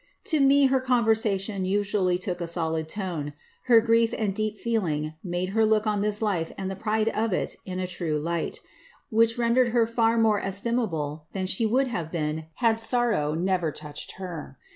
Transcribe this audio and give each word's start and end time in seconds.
To 0.23 0.39
me 0.39 0.65
her 0.65 0.81
conversation 0.81 1.63
usually 1.63 2.17
took 2.17 2.41
a 2.41 2.47
solid 2.47 2.89
tone; 2.89 3.33
her 3.65 3.79
grief 3.79 4.15
and 4.17 4.33
deep 4.33 4.57
feeling 4.59 5.13
made 5.23 5.49
her 5.49 5.63
look 5.63 5.85
on 5.85 6.01
this 6.01 6.23
life 6.23 6.51
and 6.57 6.71
the 6.71 6.75
pride 6.75 7.09
of 7.09 7.33
it 7.33 7.55
in 7.67 7.79
a 7.79 7.85
true 7.85 8.17
light, 8.17 8.61
which 9.11 9.37
rendered 9.37 9.67
her 9.67 9.85
far 9.85 10.17
more 10.17 10.39
estimable 10.39 11.27
than 11.33 11.45
she 11.45 11.67
would 11.67 11.85
have 11.85 12.11
been 12.11 12.47
had 12.55 12.79
sorrow 12.79 13.35
never 13.35 13.71
touched 13.71 14.13
her. 14.13 14.57